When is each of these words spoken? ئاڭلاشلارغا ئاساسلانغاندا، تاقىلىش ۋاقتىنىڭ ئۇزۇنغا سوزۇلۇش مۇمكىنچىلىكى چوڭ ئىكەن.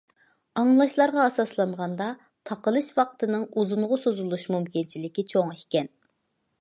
ئاڭلاشلارغا 0.59 1.25
ئاساسلانغاندا، 1.25 2.07
تاقىلىش 2.51 2.89
ۋاقتىنىڭ 2.95 3.45
ئۇزۇنغا 3.63 4.01
سوزۇلۇش 4.07 4.47
مۇمكىنچىلىكى 4.55 5.27
چوڭ 5.35 5.55
ئىكەن. 5.59 5.97